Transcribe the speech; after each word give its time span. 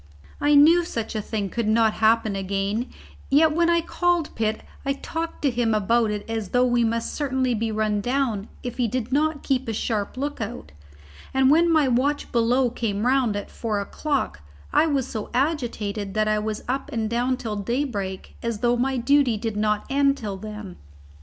I 0.39 0.55
knew 0.55 0.83
such 0.83 1.13
a 1.13 1.21
thing 1.21 1.51
could 1.51 1.67
not 1.67 1.93
happen 2.01 2.35
again, 2.35 2.87
yet 3.29 3.51
when 3.51 3.69
I 3.69 3.81
called 3.81 4.33
Pitt 4.33 4.63
I 4.83 4.93
talked 4.93 5.43
to 5.43 5.51
him 5.51 5.75
about 5.75 6.09
it 6.09 6.27
as 6.27 6.49
though 6.49 6.65
we 6.65 6.83
must 6.83 7.13
certainly 7.13 7.53
be 7.53 7.71
run 7.71 8.01
down 8.01 8.47
if 8.63 8.77
he 8.77 8.87
did 8.87 9.11
not 9.13 9.43
keep 9.43 9.67
a 9.67 9.73
sharp 9.73 10.17
look 10.17 10.41
out, 10.41 10.71
and 11.35 11.51
when 11.51 11.71
my 11.71 11.87
watch 11.87 12.31
below 12.31 12.71
came 12.71 13.05
round 13.05 13.35
at 13.35 13.51
four 13.51 13.79
o'clock, 13.79 14.41
I 14.73 14.87
was 14.87 15.07
so 15.07 15.29
agitated 15.35 16.15
that 16.15 16.27
I 16.27 16.39
was 16.39 16.63
up 16.67 16.91
and 16.91 17.07
down 17.07 17.37
till 17.37 17.57
daybreak, 17.57 18.35
as 18.41 18.61
though 18.61 18.75
my 18.77 18.97
duty 18.97 19.37
did 19.37 19.55
not 19.55 19.85
end 19.87 20.17
till 20.17 20.37
then. 20.37 20.77